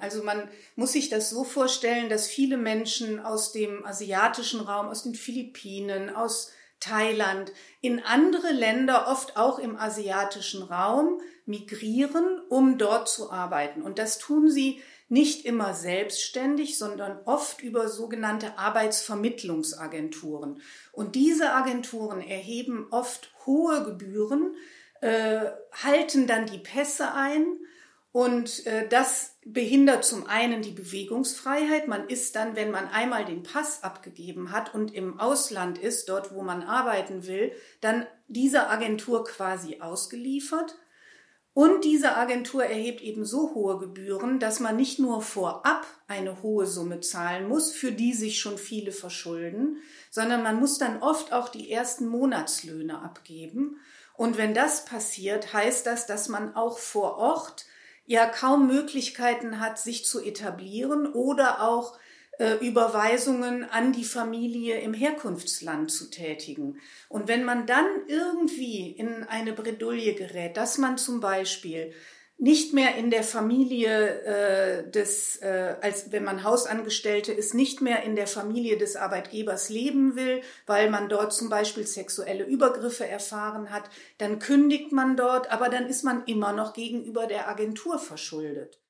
[0.00, 5.02] Also man muss sich das so vorstellen, dass viele Menschen aus dem asiatischen Raum, aus
[5.02, 13.08] den Philippinen, aus Thailand, in andere Länder, oft auch im asiatischen Raum, migrieren, um dort
[13.08, 13.82] zu arbeiten.
[13.82, 20.62] Und das tun sie nicht immer selbstständig, sondern oft über sogenannte Arbeitsvermittlungsagenturen.
[20.92, 24.54] Und diese Agenturen erheben oft hohe Gebühren,
[25.00, 27.44] äh, halten dann die Pässe ein
[28.12, 31.86] und äh, das behindert zum einen die Bewegungsfreiheit.
[31.86, 36.34] Man ist dann, wenn man einmal den Pass abgegeben hat und im Ausland ist, dort
[36.34, 40.76] wo man arbeiten will, dann dieser Agentur quasi ausgeliefert.
[41.52, 46.66] Und diese Agentur erhebt eben so hohe Gebühren, dass man nicht nur vorab eine hohe
[46.66, 49.78] Summe zahlen muss, für die sich schon viele verschulden,
[50.10, 53.80] sondern man muss dann oft auch die ersten Monatslöhne abgeben.
[54.16, 57.66] Und wenn das passiert, heißt das, dass man auch vor Ort
[58.06, 61.98] ja kaum Möglichkeiten hat, sich zu etablieren oder auch
[62.38, 66.80] äh, Überweisungen an die Familie im Herkunftsland zu tätigen.
[67.08, 71.92] Und wenn man dann irgendwie in eine Bredouille gerät, dass man zum Beispiel
[72.40, 78.02] nicht mehr in der Familie äh, des, äh, als wenn man Hausangestellte ist, nicht mehr
[78.02, 83.70] in der Familie des Arbeitgebers leben will, weil man dort zum Beispiel sexuelle Übergriffe erfahren
[83.70, 83.84] hat,
[84.16, 88.78] dann kündigt man dort, aber dann ist man immer noch gegenüber der Agentur verschuldet.